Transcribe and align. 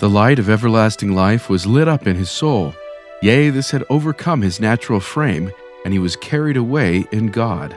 The 0.00 0.08
light 0.08 0.38
of 0.38 0.48
everlasting 0.48 1.14
life 1.14 1.50
was 1.50 1.66
lit 1.66 1.86
up 1.86 2.06
in 2.06 2.16
his 2.16 2.30
soul. 2.30 2.74
Yea, 3.20 3.50
this 3.50 3.70
had 3.70 3.84
overcome 3.90 4.40
his 4.40 4.58
natural 4.58 4.98
frame, 4.98 5.52
and 5.84 5.92
he 5.92 5.98
was 5.98 6.16
carried 6.16 6.56
away 6.56 7.04
in 7.12 7.26
God. 7.26 7.76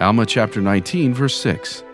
Alma 0.00 0.24
chapter 0.24 0.62
19, 0.62 1.12
verse 1.12 1.38
6. 1.38 1.84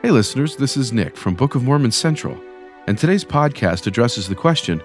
Hey 0.00 0.10
listeners, 0.10 0.56
this 0.56 0.78
is 0.78 0.90
Nick 0.90 1.18
from 1.18 1.34
Book 1.34 1.54
of 1.54 1.64
Mormon 1.64 1.90
Central, 1.90 2.42
and 2.86 2.96
today's 2.96 3.26
podcast 3.26 3.86
addresses 3.86 4.26
the 4.26 4.34
question 4.34 4.82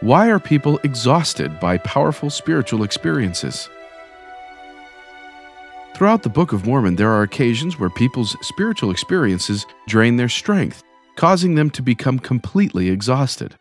Why 0.00 0.28
are 0.28 0.40
people 0.40 0.80
exhausted 0.82 1.60
by 1.60 1.78
powerful 1.78 2.28
spiritual 2.28 2.82
experiences? 2.82 3.68
Throughout 5.94 6.24
the 6.24 6.28
Book 6.28 6.52
of 6.52 6.66
Mormon, 6.66 6.96
there 6.96 7.12
are 7.12 7.22
occasions 7.22 7.78
where 7.78 7.90
people's 7.90 8.36
spiritual 8.44 8.90
experiences 8.90 9.64
drain 9.86 10.16
their 10.16 10.28
strength 10.28 10.82
causing 11.16 11.54
them 11.54 11.70
to 11.70 11.82
become 11.82 12.18
completely 12.18 12.88
exhausted. 12.88 13.56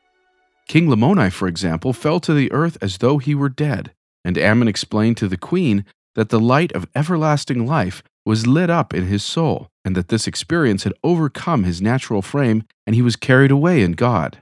King 0.67 0.87
Lamoni, 0.87 1.31
for 1.31 1.47
example, 1.47 1.93
fell 1.93 2.19
to 2.21 2.33
the 2.33 2.51
earth 2.51 2.77
as 2.81 2.97
though 2.97 3.17
he 3.17 3.35
were 3.35 3.49
dead, 3.49 3.93
and 4.23 4.37
Ammon 4.37 4.67
explained 4.67 5.17
to 5.17 5.27
the 5.27 5.37
queen 5.37 5.85
that 6.15 6.29
the 6.29 6.39
light 6.39 6.71
of 6.71 6.87
everlasting 6.95 7.65
life 7.65 8.03
was 8.25 8.47
lit 8.47 8.69
up 8.69 8.93
in 8.93 9.07
his 9.07 9.23
soul, 9.23 9.69
and 9.83 9.95
that 9.95 10.07
this 10.07 10.27
experience 10.27 10.83
had 10.83 10.93
overcome 11.03 11.63
his 11.63 11.81
natural 11.81 12.21
frame, 12.21 12.63
and 12.87 12.95
he 12.95 13.01
was 13.01 13.15
carried 13.15 13.51
away 13.51 13.81
in 13.81 13.93
God. 13.93 14.41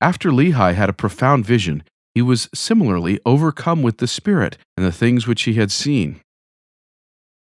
After 0.00 0.30
Lehi 0.30 0.74
had 0.74 0.90
a 0.90 0.94
profound 0.94 1.46
vision, 1.46 1.82
he 2.14 2.22
was 2.22 2.48
similarly 2.54 3.20
overcome 3.24 3.82
with 3.82 3.98
the 3.98 4.06
Spirit 4.06 4.58
and 4.76 4.84
the 4.84 4.92
things 4.92 5.26
which 5.26 5.42
he 5.42 5.54
had 5.54 5.70
seen. 5.70 6.20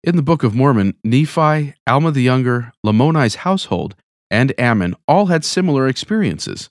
In 0.03 0.17
the 0.17 0.23
Book 0.23 0.43
of 0.43 0.55
Mormon, 0.55 0.95
Nephi, 1.03 1.75
Alma 1.87 2.11
the 2.11 2.23
Younger, 2.23 2.73
Lamoni's 2.85 3.37
household, 3.37 3.95
and 4.31 4.59
Ammon 4.59 4.95
all 5.07 5.27
had 5.27 5.45
similar 5.45 5.87
experiences. 5.87 6.69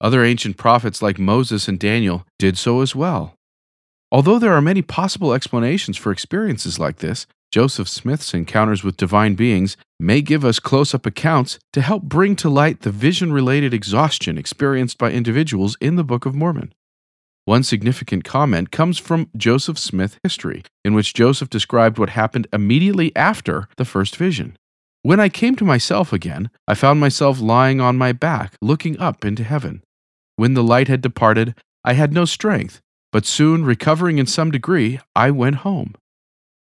Other 0.00 0.24
ancient 0.24 0.56
prophets 0.56 1.02
like 1.02 1.18
Moses 1.18 1.68
and 1.68 1.78
Daniel 1.78 2.24
did 2.38 2.56
so 2.56 2.80
as 2.80 2.94
well. 2.94 3.34
Although 4.10 4.38
there 4.38 4.54
are 4.54 4.62
many 4.62 4.80
possible 4.80 5.34
explanations 5.34 5.96
for 5.96 6.12
experiences 6.12 6.78
like 6.78 6.98
this, 6.98 7.26
Joseph 7.50 7.88
Smith's 7.88 8.34
encounters 8.34 8.84
with 8.84 8.96
divine 8.96 9.34
beings 9.34 9.76
may 9.98 10.20
give 10.20 10.44
us 10.44 10.60
close 10.60 10.94
up 10.94 11.06
accounts 11.06 11.58
to 11.72 11.80
help 11.80 12.02
bring 12.02 12.36
to 12.36 12.48
light 12.48 12.82
the 12.82 12.90
vision 12.90 13.32
related 13.32 13.72
exhaustion 13.72 14.38
experienced 14.38 14.98
by 14.98 15.10
individuals 15.10 15.76
in 15.80 15.96
the 15.96 16.04
Book 16.04 16.26
of 16.26 16.34
Mormon. 16.34 16.72
One 17.46 17.62
significant 17.62 18.24
comment 18.24 18.70
comes 18.70 18.98
from 18.98 19.30
Joseph 19.34 19.78
Smith 19.78 20.18
history, 20.22 20.62
in 20.84 20.92
which 20.92 21.14
Joseph 21.14 21.48
described 21.48 21.98
what 21.98 22.10
happened 22.10 22.46
immediately 22.52 23.16
after 23.16 23.68
the 23.78 23.86
first 23.86 24.16
vision. 24.16 24.58
When 25.08 25.20
I 25.20 25.30
came 25.30 25.56
to 25.56 25.64
myself 25.64 26.12
again, 26.12 26.50
I 26.66 26.74
found 26.74 27.00
myself 27.00 27.40
lying 27.40 27.80
on 27.80 27.96
my 27.96 28.12
back, 28.12 28.52
looking 28.60 29.00
up 29.00 29.24
into 29.24 29.42
heaven. 29.42 29.82
When 30.36 30.52
the 30.52 30.62
light 30.62 30.88
had 30.88 31.00
departed, 31.00 31.54
I 31.82 31.94
had 31.94 32.12
no 32.12 32.26
strength, 32.26 32.82
but 33.10 33.24
soon, 33.24 33.64
recovering 33.64 34.18
in 34.18 34.26
some 34.26 34.50
degree, 34.50 35.00
I 35.16 35.30
went 35.30 35.64
home. 35.64 35.94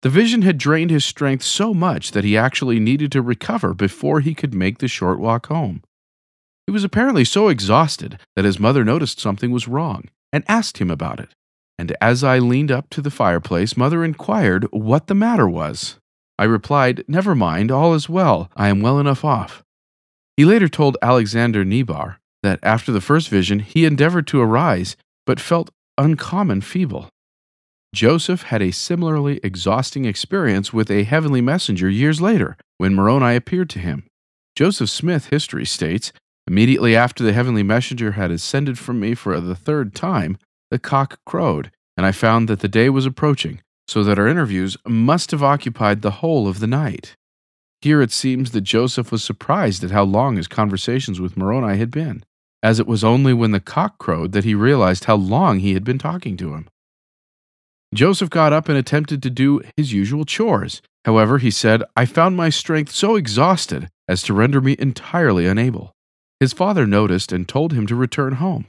The 0.03 0.09
vision 0.09 0.43
had 0.43 0.57
drained 0.57 0.89
his 0.89 1.03
strength 1.03 1.43
so 1.43 1.73
much 1.73 2.11
that 2.11 2.23
he 2.23 2.37
actually 2.37 2.79
needed 2.79 3.11
to 3.11 3.21
recover 3.21 3.73
before 3.73 4.21
he 4.21 4.33
could 4.33 4.53
make 4.53 4.77
the 4.77 4.87
short 4.87 5.19
walk 5.19 5.47
home. 5.47 5.83
He 6.65 6.71
was 6.71 6.85
apparently 6.85 7.25
so 7.25 7.49
exhausted 7.49 8.19
that 8.37 8.45
his 8.45 8.57
mother 8.57 8.85
noticed 8.85 9.19
something 9.19 9.51
was 9.51 9.67
wrong 9.67 10.05
and 10.31 10.45
asked 10.47 10.77
him 10.77 10.89
about 10.89 11.19
it. 11.19 11.35
And 11.77 11.93
as 11.99 12.23
I 12.23 12.39
leaned 12.39 12.71
up 12.71 12.89
to 12.91 13.01
the 13.01 13.11
fireplace, 13.11 13.75
mother 13.75 14.01
inquired 14.01 14.65
what 14.71 15.07
the 15.07 15.13
matter 15.13 15.49
was. 15.49 15.97
I 16.39 16.45
replied, 16.45 17.03
Never 17.05 17.35
mind, 17.35 17.69
all 17.69 17.93
is 17.93 18.07
well. 18.07 18.49
I 18.55 18.69
am 18.69 18.79
well 18.79 18.97
enough 18.97 19.25
off. 19.25 19.61
He 20.37 20.45
later 20.45 20.69
told 20.69 20.95
Alexander 21.01 21.65
Neibaur 21.65 22.15
that 22.43 22.61
after 22.63 22.93
the 22.93 23.01
first 23.01 23.27
vision 23.27 23.59
he 23.59 23.83
endeavored 23.83 24.25
to 24.27 24.39
arise, 24.39 24.95
but 25.25 25.41
felt 25.41 25.69
uncommon 25.97 26.61
feeble. 26.61 27.09
Joseph 27.93 28.43
had 28.43 28.61
a 28.61 28.71
similarly 28.71 29.41
exhausting 29.43 30.05
experience 30.05 30.71
with 30.71 30.89
a 30.89 31.03
heavenly 31.03 31.41
messenger 31.41 31.89
years 31.89 32.21
later 32.21 32.55
when 32.77 32.95
Moroni 32.95 33.35
appeared 33.35 33.69
to 33.71 33.79
him. 33.79 34.05
Joseph 34.55 34.89
Smith 34.89 35.25
history 35.25 35.65
states 35.65 36.13
Immediately 36.47 36.95
after 36.95 37.21
the 37.21 37.33
heavenly 37.33 37.63
messenger 37.63 38.13
had 38.13 38.31
ascended 38.31 38.79
from 38.79 39.01
me 39.01 39.13
for 39.13 39.41
the 39.41 39.55
third 39.55 39.93
time, 39.93 40.37
the 40.71 40.79
cock 40.79 41.19
crowed, 41.25 41.69
and 41.97 42.05
I 42.05 42.13
found 42.13 42.47
that 42.47 42.61
the 42.61 42.69
day 42.69 42.89
was 42.89 43.05
approaching 43.05 43.59
so 43.89 44.03
that 44.03 44.19
our 44.19 44.27
interviews 44.27 44.77
must 44.85 45.31
have 45.31 45.41
occupied 45.41 46.01
the 46.01 46.11
whole 46.21 46.47
of 46.47 46.59
the 46.59 46.67
night. 46.67 47.15
Here 47.81 48.03
it 48.03 48.11
seems 48.11 48.51
that 48.51 48.61
Joseph 48.61 49.11
was 49.11 49.23
surprised 49.23 49.83
at 49.83 49.89
how 49.89 50.03
long 50.03 50.35
his 50.35 50.47
conversations 50.47 51.19
with 51.19 51.35
Moroni 51.35 51.77
had 51.77 51.89
been, 51.89 52.23
as 52.61 52.79
it 52.79 52.85
was 52.85 53.03
only 53.03 53.33
when 53.33 53.49
the 53.49 53.59
cock 53.59 53.97
crowed 53.97 54.31
that 54.33 54.43
he 54.43 54.53
realized 54.53 55.05
how 55.05 55.15
long 55.15 55.57
he 55.57 55.73
had 55.73 55.83
been 55.83 55.97
talking 55.97 56.37
to 56.37 56.53
him. 56.53 56.67
Joseph 57.91 58.29
got 58.29 58.53
up 58.53 58.69
and 58.69 58.77
attempted 58.77 59.23
to 59.23 59.31
do 59.31 59.63
his 59.75 59.91
usual 59.91 60.23
chores. 60.23 60.83
However, 61.05 61.39
he 61.39 61.49
said, 61.49 61.81
I 61.95 62.05
found 62.05 62.37
my 62.37 62.49
strength 62.49 62.91
so 62.91 63.15
exhausted 63.15 63.89
as 64.07 64.21
to 64.23 64.35
render 64.35 64.61
me 64.61 64.75
entirely 64.77 65.47
unable. 65.47 65.93
His 66.39 66.53
father 66.53 66.85
noticed 66.85 67.31
and 67.31 67.47
told 67.47 67.73
him 67.73 67.87
to 67.87 67.95
return 67.95 68.33
home. 68.33 68.67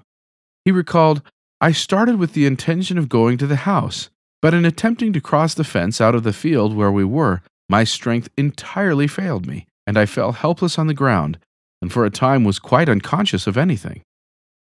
He 0.64 0.70
recalled, 0.70 1.20
I 1.60 1.72
started 1.72 2.16
with 2.16 2.32
the 2.32 2.47
intention 2.47 2.97
of 2.97 3.10
going 3.10 3.37
to 3.37 3.47
the 3.47 3.56
house, 3.56 4.08
but 4.43 4.55
in 4.55 4.65
attempting 4.65 5.12
to 5.12 5.21
cross 5.21 5.55
the 5.55 5.65
fence 5.65 6.01
out 6.01 6.15
of 6.15 6.23
the 6.23 6.33
field 6.33 6.75
where 6.75 6.93
we 6.93 7.05
were, 7.05 7.43
my 7.69 7.84
strength 7.84 8.28
entirely 8.37 9.06
failed 9.06 9.47
me, 9.47 9.67
and 9.87 9.99
I 9.99 10.06
fell 10.06 10.33
helpless 10.33 10.78
on 10.78 10.87
the 10.87 10.95
ground, 10.95 11.39
and 11.83 11.93
for 11.93 12.05
a 12.05 12.11
time 12.11 12.45
was 12.45 12.59
quite 12.59 12.89
unconscious 12.89 13.47
of 13.47 13.56
anything. 13.56 14.03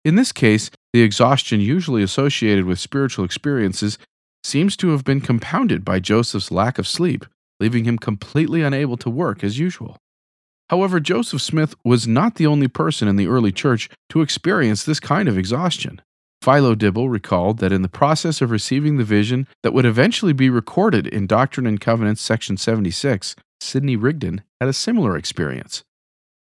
In 0.03 0.15
this 0.15 0.31
case, 0.31 0.69
the 0.93 1.01
exhaustion 1.01 1.59
usually 1.59 2.01
associated 2.01 2.65
with 2.65 2.79
spiritual 2.79 3.25
experiences 3.25 3.97
seems 4.43 4.77
to 4.77 4.89
have 4.89 5.03
been 5.03 5.21
compounded 5.21 5.83
by 5.83 5.99
Joseph's 5.99 6.51
lack 6.51 6.79
of 6.79 6.87
sleep, 6.87 7.25
leaving 7.59 7.83
him 7.83 7.97
completely 7.97 8.61
unable 8.61 8.97
to 8.97 9.09
work 9.09 9.43
as 9.43 9.59
usual. 9.59 9.97
However, 10.69 10.99
Joseph 10.99 11.41
Smith 11.41 11.75
was 11.83 12.07
not 12.07 12.35
the 12.35 12.47
only 12.47 12.67
person 12.67 13.07
in 13.07 13.15
the 13.15 13.27
early 13.27 13.51
church 13.51 13.89
to 14.09 14.21
experience 14.21 14.83
this 14.83 14.99
kind 14.99 15.27
of 15.27 15.37
exhaustion. 15.37 16.01
Philo 16.47 16.75
Dibble 16.75 17.09
recalled 17.09 17.57
that 17.57 17.73
in 17.73 17.81
the 17.81 17.89
process 17.89 18.39
of 18.39 18.51
receiving 18.51 18.95
the 18.95 19.03
vision 19.03 19.49
that 19.63 19.73
would 19.73 19.83
eventually 19.83 20.31
be 20.31 20.49
recorded 20.49 21.05
in 21.05 21.27
Doctrine 21.27 21.67
and 21.67 21.77
Covenants, 21.77 22.21
section 22.21 22.55
76, 22.55 23.35
Sidney 23.59 23.97
Rigdon 23.97 24.43
had 24.61 24.69
a 24.69 24.73
similar 24.73 25.17
experience. 25.17 25.83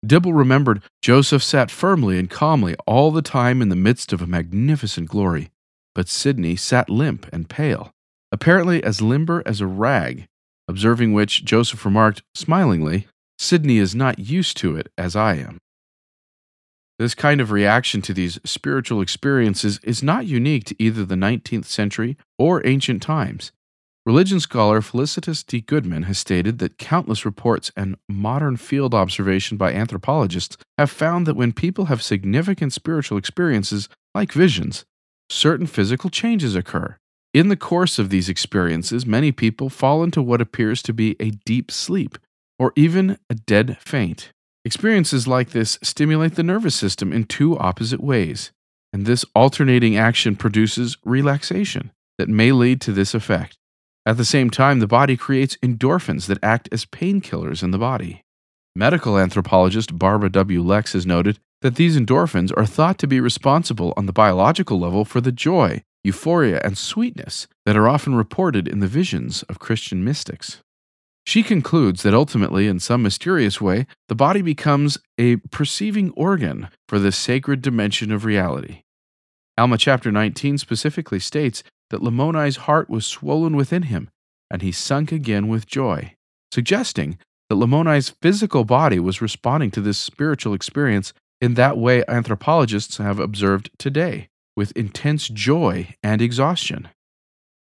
Dibble 0.06 0.34
remembered 0.34 0.84
Joseph 1.02 1.42
sat 1.42 1.72
firmly 1.72 2.20
and 2.20 2.30
calmly 2.30 2.76
all 2.86 3.10
the 3.10 3.24
time 3.24 3.64
in 3.64 3.70
the 3.70 3.76
midst 3.76 4.14
of 4.14 4.22
a 4.22 4.28
magnificent 4.28 5.10
glory, 5.10 5.50
but 5.96 6.08
Sidney 6.08 6.56
sat 6.56 6.88
limp 6.88 7.26
and 7.34 7.50
pale, 7.50 7.90
apparently 8.32 8.84
as 8.84 9.02
limber 9.02 9.42
as 9.44 9.60
a 9.60 9.66
rag, 9.66 10.28
observing 10.68 11.14
which 11.14 11.44
Joseph 11.44 11.84
remarked 11.84 12.22
smilingly, 12.36 13.08
Sidney 13.40 13.80
is 13.80 13.96
not 13.96 14.20
used 14.20 14.56
to 14.58 14.76
it 14.76 14.92
as 15.00 15.16
I 15.16 15.38
am. 15.38 15.58
This 16.98 17.14
kind 17.14 17.42
of 17.42 17.52
reaction 17.52 18.02
to 18.04 18.14
these 18.14 18.40
spiritual 18.46 19.02
experiences 19.02 19.80
is 19.84 20.02
not 20.02 20.28
unique 20.28 20.64
to 20.66 20.76
either 20.82 21.04
the 21.04 21.16
19th 21.16 21.66
century 21.66 22.18
or 22.38 22.66
ancient 22.66 23.02
times. 23.02 23.52
Religion 24.06 24.40
scholar 24.40 24.82
Felicitas 24.82 25.44
D. 25.44 25.62
Goodman 25.62 26.04
has 26.04 26.20
stated 26.20 26.60
that 26.60 26.78
countless 26.78 27.26
reports 27.26 27.72
and 27.76 27.98
modern 28.08 28.56
field 28.56 28.94
observation 28.94 29.58
by 29.58 29.74
anthropologists 29.74 30.58
have 30.78 30.92
found 30.92 31.26
that 31.26 31.36
when 31.36 31.52
people 31.52 31.86
have 31.86 32.04
significant 32.04 32.72
spiritual 32.72 33.18
experiences, 33.18 33.90
like 34.14 34.32
visions, 34.32 34.86
certain 35.30 35.66
physical 35.66 36.10
changes 36.10 36.56
occur. 36.56 36.96
In 37.34 37.50
the 37.50 37.58
course 37.58 38.00
of 38.00 38.10
these 38.10 38.30
experiences, 38.30 39.06
many 39.06 39.32
people 39.34 39.70
fall 39.70 40.04
into 40.04 40.22
what 40.22 40.40
appears 40.40 40.82
to 40.84 40.94
be 40.94 41.18
a 41.20 41.32
deep 41.32 41.72
sleep, 41.72 42.18
or 42.58 42.72
even 42.76 43.18
a 43.30 43.34
dead 43.34 43.78
faint. 43.82 44.32
Experiences 44.66 45.28
like 45.28 45.52
this 45.52 45.78
stimulate 45.84 46.34
the 46.34 46.42
nervous 46.42 46.74
system 46.74 47.14
in 47.14 47.26
two 47.26 47.56
opposite 47.60 48.02
ways, 48.02 48.52
and 48.92 49.06
this 49.06 49.24
alternating 49.36 49.96
action 49.96 50.36
produces 50.36 50.98
relaxation 51.06 51.92
that 52.18 52.30
may 52.30 52.52
lead 52.52 52.82
to 52.82 52.92
this 52.92 53.14
effect. 53.14 53.60
At 54.08 54.18
the 54.18 54.26
same 54.26 54.50
time, 54.50 54.80
the 54.80 54.88
body 54.88 55.16
creates 55.18 55.56
endorphins 55.58 56.26
that 56.26 56.44
act 56.44 56.68
as 56.72 56.84
painkillers 56.84 57.62
in 57.62 57.70
the 57.70 57.78
body. 57.78 58.24
Medical 58.76 59.20
anthropologist 59.20 60.00
Barbara 60.00 60.32
W. 60.32 60.64
Lex 60.64 60.94
has 60.94 61.06
noted 61.06 61.38
that 61.62 61.76
these 61.76 61.96
endorphins 61.96 62.52
are 62.58 62.66
thought 62.66 62.98
to 62.98 63.08
be 63.08 63.20
responsible 63.20 63.94
on 63.96 64.08
the 64.08 64.14
biological 64.14 64.80
level 64.80 65.06
for 65.06 65.22
the 65.22 65.32
joy, 65.32 65.84
euphoria, 66.04 66.60
and 66.64 66.76
sweetness 66.76 67.48
that 67.68 67.78
are 67.78 67.88
often 67.88 68.16
reported 68.16 68.68
in 68.68 68.80
the 68.80 68.88
visions 68.88 69.44
of 69.44 69.60
Christian 69.60 70.04
mystics. 70.04 70.62
She 71.26 71.42
concludes 71.42 72.04
that 72.04 72.14
ultimately, 72.14 72.68
in 72.68 72.80
some 72.80 73.02
mysterious 73.02 73.60
way, 73.60 73.88
the 74.08 74.16
body 74.16 74.42
becomes 74.42 75.00
a 75.18 75.38
perceiving 75.38 76.12
organ 76.12 76.70
for 76.88 77.00
this 77.00 77.18
sacred 77.18 77.62
dimension 77.62 78.12
of 78.12 78.26
reality. 78.26 78.84
Alma 79.58 79.78
chapter 79.78 80.12
19 80.12 80.60
specifically 80.60 81.20
states 81.20 81.64
that 81.90 82.04
Lamoni's 82.04 82.58
heart 82.58 82.90
was 82.90 83.06
swollen 83.06 83.56
within 83.56 83.84
him, 83.84 84.10
and 84.52 84.62
he 84.62 84.72
sunk 84.72 85.12
again 85.12 85.48
with 85.48 85.66
joy, 85.66 86.14
suggesting 86.54 87.18
that 87.50 87.56
Lamoni's 87.56 88.10
physical 88.10 88.64
body 88.64 89.00
was 89.00 89.22
responding 89.22 89.72
to 89.72 89.82
this 89.82 89.98
spiritual 89.98 90.54
experience 90.54 91.14
in 91.42 91.56
that 91.56 91.78
way 91.78 92.04
anthropologists 92.08 92.98
have 92.98 93.20
observed 93.20 93.72
today, 93.80 94.30
with 94.56 94.72
intense 94.74 95.28
joy 95.28 95.96
and 96.04 96.22
exhaustion. 96.22 96.90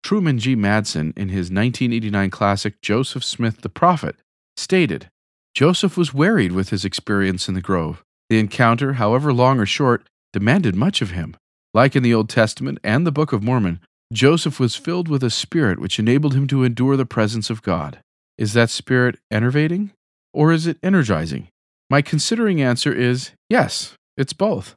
Truman 0.07 0.39
G. 0.39 0.55
Madsen, 0.55 1.11
in 1.17 1.27
his 1.27 1.51
1989 1.51 2.29
classic 2.29 2.81
Joseph 2.81 3.25
Smith 3.25 3.59
the 3.59 3.67
Prophet, 3.67 4.15
stated 4.55 5.09
Joseph 5.53 5.97
was 5.97 6.13
wearied 6.13 6.53
with 6.53 6.69
his 6.69 6.85
experience 6.85 7.49
in 7.49 7.55
the 7.55 7.61
grove. 7.61 8.05
The 8.29 8.39
encounter, 8.39 8.93
however 8.93 9.33
long 9.33 9.59
or 9.59 9.65
short, 9.65 10.07
demanded 10.31 10.77
much 10.77 11.01
of 11.01 11.09
him. 11.09 11.35
Like 11.73 11.93
in 11.93 12.03
the 12.03 12.13
Old 12.13 12.29
Testament 12.29 12.79
and 12.85 13.05
the 13.05 13.11
Book 13.11 13.33
of 13.33 13.43
Mormon, 13.43 13.81
Joseph 14.13 14.61
was 14.61 14.77
filled 14.77 15.09
with 15.09 15.25
a 15.25 15.29
spirit 15.29 15.77
which 15.77 15.99
enabled 15.99 16.35
him 16.35 16.47
to 16.47 16.63
endure 16.63 16.95
the 16.95 17.05
presence 17.05 17.49
of 17.49 17.61
God. 17.61 17.99
Is 18.37 18.53
that 18.53 18.69
spirit 18.69 19.19
enervating 19.29 19.91
or 20.33 20.53
is 20.53 20.67
it 20.67 20.77
energizing? 20.81 21.49
My 21.89 22.01
considering 22.01 22.61
answer 22.61 22.93
is 22.93 23.31
yes, 23.49 23.95
it's 24.15 24.31
both. 24.31 24.73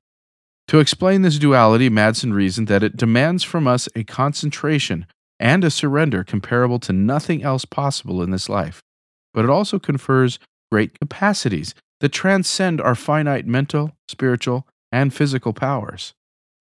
To 0.66 0.80
explain 0.80 1.22
this 1.22 1.38
duality, 1.38 1.88
Madsen 1.88 2.32
reasoned 2.32 2.66
that 2.66 2.82
it 2.82 2.96
demands 2.96 3.44
from 3.44 3.68
us 3.68 3.88
a 3.94 4.02
concentration 4.02 5.06
and 5.40 5.64
a 5.64 5.70
surrender 5.70 6.22
comparable 6.22 6.78
to 6.78 6.92
nothing 6.92 7.42
else 7.42 7.64
possible 7.64 8.22
in 8.22 8.30
this 8.30 8.48
life, 8.48 8.80
but 9.34 9.44
it 9.44 9.50
also 9.50 9.78
confers 9.78 10.38
great 10.70 10.96
capacities 11.00 11.74
that 12.00 12.10
transcend 12.10 12.80
our 12.80 12.94
finite 12.94 13.46
mental, 13.46 13.92
spiritual, 14.06 14.66
and 14.92 15.12
physical 15.12 15.52
powers. 15.52 16.12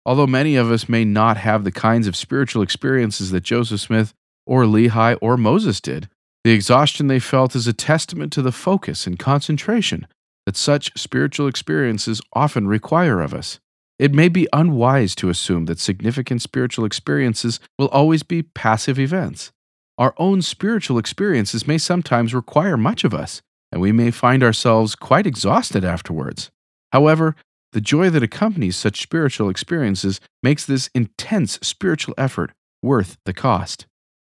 Although 0.05 0.27
many 0.27 0.55
of 0.55 0.71
us 0.71 0.87
may 0.87 1.03
not 1.03 1.37
have 1.37 1.63
the 1.63 1.71
kinds 1.71 2.07
of 2.07 2.15
spiritual 2.15 2.61
experiences 2.61 3.31
that 3.31 3.43
Joseph 3.43 3.81
Smith 3.81 4.13
or 4.45 4.63
Lehi 4.63 5.17
or 5.21 5.37
Moses 5.37 5.81
did, 5.81 6.09
the 6.43 6.51
exhaustion 6.51 7.07
they 7.07 7.19
felt 7.19 7.55
is 7.55 7.67
a 7.67 7.73
testament 7.73 8.31
to 8.33 8.41
the 8.41 8.53
focus 8.53 9.05
and 9.07 9.19
concentration 9.19 10.07
that 10.45 10.55
such 10.55 10.97
spiritual 10.97 11.47
experiences 11.47 12.21
often 12.31 12.67
require 12.67 13.19
of 13.19 13.33
us. 13.33 13.59
It 13.99 14.13
may 14.13 14.29
be 14.29 14.47
unwise 14.53 15.15
to 15.15 15.29
assume 15.29 15.65
that 15.65 15.79
significant 15.79 16.41
spiritual 16.41 16.85
experiences 16.85 17.59
will 17.79 17.87
always 17.87 18.23
be 18.23 18.43
passive 18.43 18.99
events. 18.99 19.51
Our 19.97 20.13
own 20.17 20.43
spiritual 20.43 20.99
experiences 20.99 21.67
may 21.67 21.79
sometimes 21.79 22.35
require 22.35 22.77
much 22.77 23.03
of 23.03 23.15
us, 23.15 23.41
and 23.71 23.81
we 23.81 23.91
may 23.91 24.11
find 24.11 24.43
ourselves 24.43 24.95
quite 24.95 25.25
exhausted 25.25 25.83
afterwards. 25.83 26.51
However, 26.93 27.35
the 27.73 27.81
joy 27.81 28.09
that 28.11 28.23
accompanies 28.23 28.77
such 28.77 29.01
spiritual 29.01 29.49
experiences 29.49 30.21
makes 30.43 30.65
this 30.65 30.89
intense 30.93 31.59
spiritual 31.63 32.13
effort 32.17 32.51
worth 32.83 33.17
the 33.25 33.33
cost. 33.33 33.87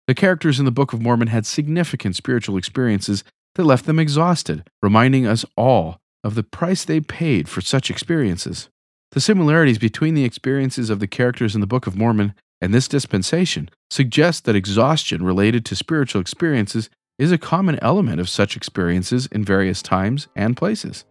The 0.09 0.15
characters 0.15 0.59
in 0.59 0.65
the 0.65 0.73
Book 0.73 0.93
of 0.93 1.01
Mormon 1.01 1.29
had 1.29 1.47
significant 1.47 2.17
spiritual 2.17 2.57
experiences 2.57 3.23
that 3.55 3.65
left 3.65 3.87
them 3.87 4.01
exhausted, 4.01 4.69
reminding 4.83 5.27
us 5.27 5.45
all 5.57 5.99
of 6.25 6.35
the 6.35 6.43
price 6.43 6.85
they 6.85 7.01
paid 7.01 7.49
for 7.49 7.61
such 7.61 7.89
experiences. 7.89 8.69
The 9.13 9.21
similarities 9.21 9.79
between 9.79 10.15
the 10.15 10.25
experiences 10.25 10.89
of 10.89 10.99
the 10.99 11.07
characters 11.07 11.55
in 11.55 11.61
the 11.61 11.67
Book 11.67 11.87
of 11.87 11.97
Mormon 11.97 12.35
and 12.63 12.73
this 12.73 12.89
dispensation 12.89 13.69
suggest 13.91 14.47
that 14.47 14.57
exhaustion 14.57 15.23
related 15.23 15.67
to 15.67 15.77
spiritual 15.77 16.23
experiences 16.23 16.89
is 17.19 17.31
a 17.31 17.37
common 17.37 17.79
element 17.83 18.21
of 18.21 18.29
such 18.31 18.57
experiences 18.57 19.27
in 19.27 19.45
various 19.45 19.83
times 19.83 20.29
and 20.35 20.57
places. 20.57 21.05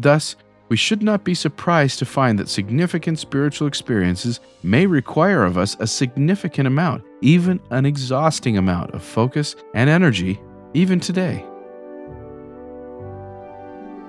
Thus, 0.00 0.36
we 0.70 0.76
should 0.78 1.02
not 1.02 1.22
be 1.22 1.34
surprised 1.34 1.98
to 1.98 2.06
find 2.06 2.38
that 2.38 2.48
significant 2.48 3.18
spiritual 3.18 3.68
experiences 3.68 4.40
may 4.62 4.86
require 4.86 5.44
of 5.44 5.58
us 5.58 5.76
a 5.78 5.86
significant 5.86 6.66
amount, 6.66 7.04
even 7.20 7.60
an 7.70 7.84
exhausting 7.84 8.56
amount, 8.56 8.92
of 8.92 9.02
focus 9.02 9.54
and 9.74 9.90
energy, 9.90 10.40
even 10.72 10.98
today. 10.98 11.44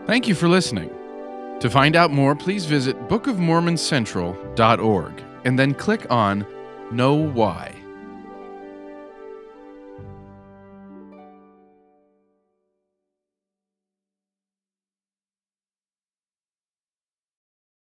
Thank 0.07 0.29
you 0.29 0.35
for 0.35 0.47
listening. 0.47 0.89
To 1.59 1.69
find 1.69 1.95
out 1.95 2.11
more, 2.11 2.35
please 2.35 2.65
visit 2.65 3.07
bookofmormoncentral.org 3.07 5.23
and 5.45 5.57
then 5.57 5.73
click 5.73 6.05
on 6.11 6.45
Know 6.91 7.15
Why. 7.15 7.73